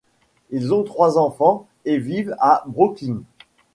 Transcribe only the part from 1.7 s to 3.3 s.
et vivent à Brooklyn.